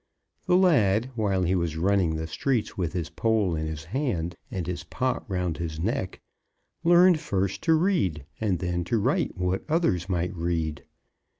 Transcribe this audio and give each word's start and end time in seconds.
The 0.47 0.57
lad, 0.57 1.11
while 1.13 1.43
he 1.43 1.53
was 1.53 1.77
running 1.77 2.15
the 2.15 2.25
streets 2.25 2.75
with 2.75 2.93
his 2.93 3.11
pole 3.11 3.55
in 3.55 3.67
his 3.67 3.83
hand, 3.83 4.35
and 4.49 4.65
his 4.65 4.83
pot 4.83 5.23
round 5.29 5.57
his 5.57 5.79
neck, 5.79 6.19
learned 6.83 7.19
first 7.19 7.61
to 7.65 7.75
read, 7.75 8.25
and 8.39 8.57
then 8.57 8.83
to 8.85 8.97
write 8.97 9.37
what 9.37 9.63
others 9.69 10.09
might 10.09 10.33
read. 10.35 10.85